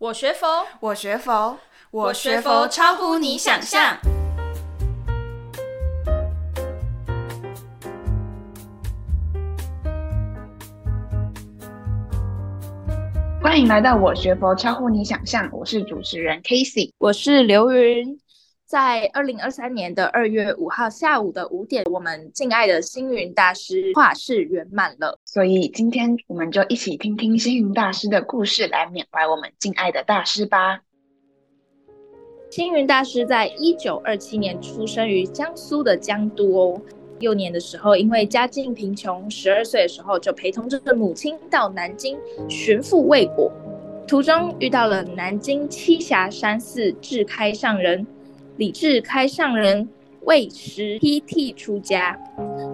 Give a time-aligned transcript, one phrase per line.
[0.00, 1.58] 我学佛，我学佛，
[1.90, 3.98] 我学佛超乎你想象。
[13.42, 18.18] 欢迎来到我学佛超乎你想象，我是主持人 Casey，我是刘云。
[18.70, 30.82] 在二零二三年的二月五号下午的五点，我们敬爱的星云大师画世圆满了，所以今天我们就一起听听星云大师的故事，来缅怀我们敬爱的大师吧。
[32.48, 36.80] 星云大师在一九二七年出生于江苏的江都哦，
[37.18, 42.16] 幼年的时候因为家境贫穷，十二岁的时候就陪同着母亲到南京
[42.48, 43.50] 寻父未果，
[44.06, 48.06] 途中遇到了南京栖霞山寺智开上人。
[48.60, 49.88] 李治开上人
[50.26, 52.14] 为时披剃出家，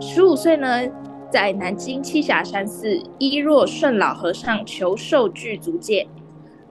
[0.00, 0.82] 十五岁呢，
[1.30, 6.08] 在南京栖霞山寺依若顺老和尚求受具足戒，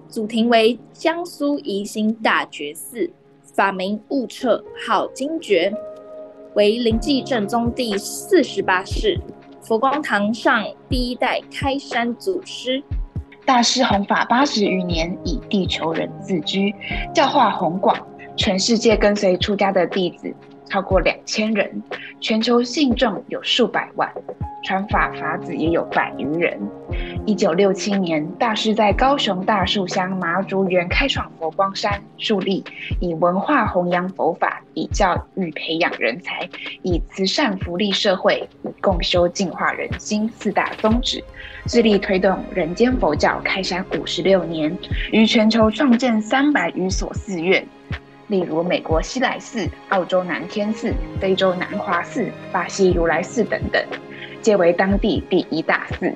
[0.08, 3.08] 祖庭为江苏宜兴大觉寺，
[3.44, 5.72] 法名悟彻，号金觉，
[6.56, 9.16] 为临济正宗第四十八世，
[9.62, 12.82] 佛光堂上第一代开山祖师。
[13.46, 16.74] 大师弘法八十余年，以地球人自居，
[17.14, 17.96] 教化弘广。
[18.36, 20.34] 全世界跟随出家的弟子
[20.66, 21.84] 超过两千人，
[22.20, 24.12] 全球信众有数百万，
[24.64, 26.60] 传法法子也有百余人。
[27.28, 32.64] 一九六七年，大师在高雄大树乡麻竹园开创佛光山，树立
[33.00, 36.50] 以文化弘扬佛法，以教育培养人才，
[36.82, 41.24] 以慈善福利社会，以共修净化人心四大宗旨，
[41.68, 44.76] 致力推动人间佛教开山五十六年，
[45.12, 47.64] 于全球创建三百余所寺院。
[48.34, 53.80] 例如美国西来寺、澳洲南天寺、非洲南华寺、巴西如来寺等等，
[54.42, 56.12] 皆为当地第一大寺，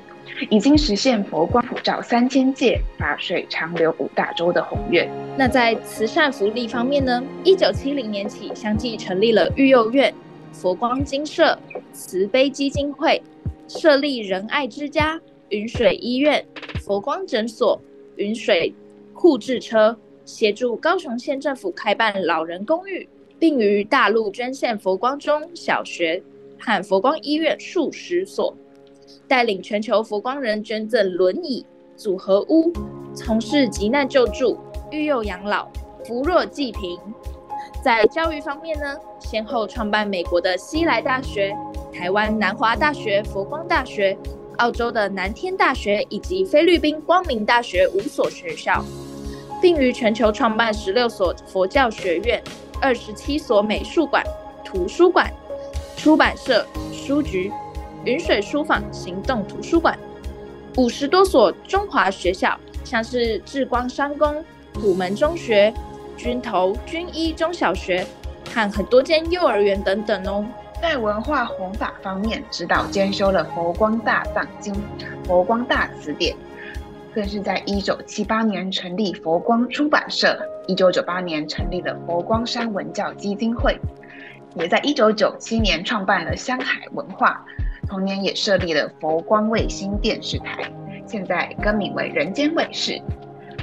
[0.49, 5.07] 已经实现佛光普照三千界、法水长流五大洲的宏愿。
[5.37, 7.23] 那在慈善福利方面呢？
[7.43, 10.11] 一九七零年起，相继成立了育幼院、
[10.51, 11.55] 佛光精舍、
[11.93, 13.21] 慈悲基金会，
[13.67, 16.43] 设立仁爱之家、云水医院、
[16.81, 17.79] 佛光诊所、
[18.15, 18.73] 云水
[19.13, 19.95] 护智车。
[20.27, 23.07] 协助高雄县政府开办老人公寓，
[23.39, 26.21] 并于大陆捐献佛光中小学
[26.59, 28.53] 和佛光医院数十所，
[29.25, 32.73] 带领全球佛光人捐赠轮椅组合屋，
[33.15, 34.59] 从事急难救助、
[34.91, 35.69] 育幼养老、
[36.03, 36.99] 扶弱济贫。
[37.81, 41.55] 在教育方面呢，先后创办美国的西来大学、
[41.93, 44.17] 台湾南华大学、佛光大学、
[44.57, 48.83] 澳洲的南天大学以及菲律宾光明大学五所学校。
[49.61, 52.41] 并于全球创办十六所佛教学院、
[52.81, 54.23] 二十七所美术馆、
[54.63, 55.31] 图书馆、
[55.95, 57.51] 出版社、书局、
[58.05, 59.97] 云水书坊、行动图书馆、
[60.77, 64.43] 五十多所中华学校，像是智光商工、
[64.75, 65.73] 虎门中学、
[66.15, 68.05] 军头军医中小学
[68.53, 70.45] 和很多间幼儿园等等哦。
[70.79, 74.71] 在文化弘法方面，指导兼修了《佛光大藏经》
[75.25, 76.35] 《佛光大辞典》。
[77.13, 83.79] 更是在一九七八年成立佛光出版社，一九九八年成立了佛光山文教基金会，
[84.55, 87.43] 也在一九九七年创办了香海文化，
[87.87, 90.71] 同年也设立了佛光卫星电视台，
[91.05, 93.01] 现在更名为人间卫视。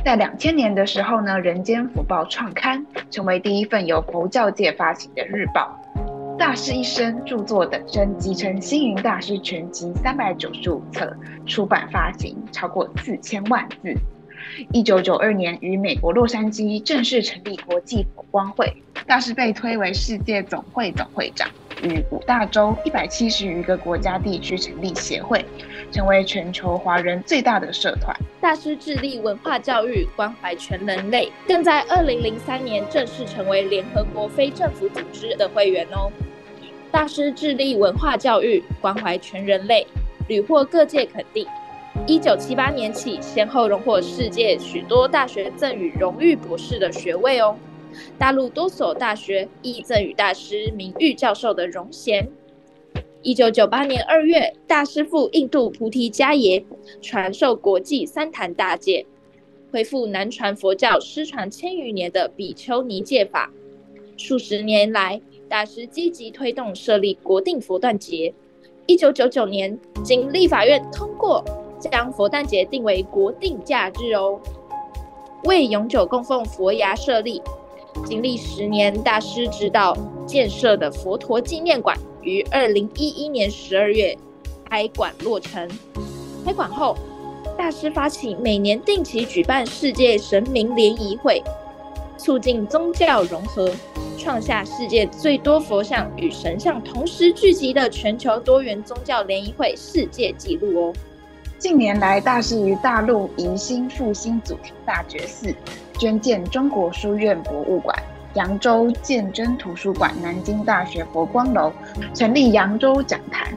[0.05, 5.81] 在两千年的时候呢，人间福报创刊，成为第一份由佛教界发行的日报。
[6.37, 13.95] 大师一生著作等身集成《星云大师全集》三百九十五册，出版发行超过四千万字。
[14.73, 18.73] 一九九二年于美国洛杉矶正式成立国际佛光会，
[19.07, 21.49] 大师被推为世界总会总会长，
[21.83, 25.45] 于五大洲一百七十余个国家地区成立协会，
[25.93, 28.15] 成为全球华人最大的社团。
[28.41, 36.13] 大师致力文化教育，关怀全人类，更在二零零三年正式成为联合国非政府组织的会员哦。
[36.95, 39.85] 大师致力文化教育，关怀全人类，
[40.29, 41.45] 屡获各界肯定。
[42.07, 47.59] 一九七八年起，先后荣获世界许多大学赠予荣誉博士的学位哦。
[48.17, 52.29] 大陆多所大学亦赠予大师名誉教授的荣衔。
[53.23, 56.65] 一九九八年二月，大师赴印度菩提迦耶
[57.03, 59.05] 传授国际三坛大戒，
[59.73, 63.51] 恢复南传佛教失传千余年的比丘尼戒法。
[64.17, 68.33] 数十年来，大师积极推动设立国定佛诞节。
[68.87, 71.45] 一九九九年，经立法院通过。
[71.91, 74.41] 将佛诞节定为国定假日哦，
[75.45, 77.43] 为永久供奉佛牙设立。
[78.07, 79.95] 经历十年，大师指导
[80.27, 84.17] 建设的佛陀纪念馆于二零一一年十二月
[84.65, 85.69] 开馆落成。
[86.43, 86.97] 开馆后，
[87.59, 91.43] 大师发起每年定期举办世界神明联谊会，
[92.25, 93.71] 促进宗教融合，
[94.17, 100.95] 创下世界最多佛像与神像同时聚集的全球多元宗教联谊会世界纪录哦。
[101.59, 105.55] 近年来，大师于大陆宜兴复兴祖庭大觉寺
[105.99, 107.95] 捐建中国书院博物馆，
[108.33, 111.71] 扬州鉴真图书馆、南京大学佛光楼
[112.15, 113.53] 成立扬州讲坛、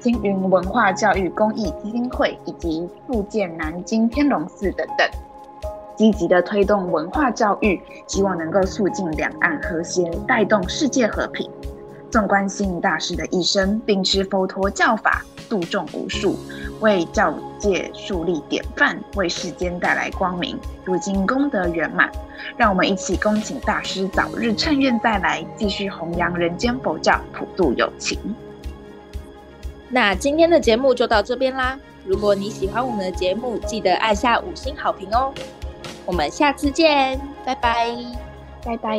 [0.00, 5.08] 青云文化教育公益基金会以及复建南京天龙寺等等，
[5.96, 11.50] 积极地推动文化教育，希望能够促进两岸和谐，带动世界和平。
[12.10, 16.36] 纵观星云大师的一生，秉持佛陀教法，度众无数，
[16.80, 20.56] 为教界树立典范，为世间带来光明。
[20.84, 22.08] 如今功德圆满，
[22.56, 28.16] 让我们一起恭请大师早日乘愿再来，继续弘扬人间佛教，普度有情。
[29.88, 31.76] 那今天的节目就到这边啦。
[32.04, 35.32] 如果你喜欢我们的节目，记得按下五星好评哦。
[36.06, 37.88] 我们下次见，拜拜，
[38.64, 38.98] 拜拜。